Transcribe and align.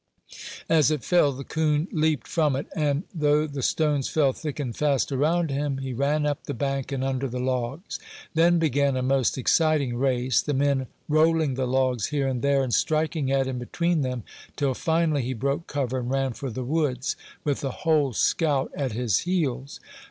As 0.67 0.89
it 0.89 1.03
fell, 1.03 1.31
the 1.31 1.43
coon 1.43 1.87
leaped 1.91 2.27
from 2.27 2.55
it; 2.55 2.65
and 2.75 3.03
though 3.13 3.45
the 3.45 3.61
stones 3.61 4.09
fell 4.09 4.33
thick 4.33 4.59
and 4.59 4.75
fast 4.75 5.11
around 5.11 5.51
him, 5.51 5.77
he 5.77 5.93
ran 5.93 6.25
up 6.25 6.45
the 6.45 6.55
bank 6.55 6.91
and 6.91 7.03
under 7.03 7.27
the 7.27 7.37
logs. 7.39 7.99
Then 8.33 8.57
began 8.57 8.97
a 8.97 9.03
most 9.03 9.37
exciting 9.37 9.95
race, 9.95 10.41
the 10.41 10.55
men 10.55 10.87
rolling 11.07 11.53
the 11.53 11.67
logs 11.67 12.07
here 12.07 12.27
and 12.27 12.41
there, 12.41 12.63
and 12.63 12.73
striking 12.73 13.31
at 13.31 13.45
him 13.45 13.59
between 13.59 14.01
them, 14.01 14.23
till 14.55 14.73
finally 14.73 15.21
he 15.21 15.33
broke 15.35 15.67
cover, 15.67 15.99
and 15.99 16.09
ran 16.09 16.33
for 16.33 16.49
the 16.49 16.63
woods, 16.65 17.15
with 17.43 17.61
the 17.61 17.69
whole 17.85 18.11
scout 18.11 18.71
at 18.75 18.93
his 18.93 19.19
heels. 19.19 19.79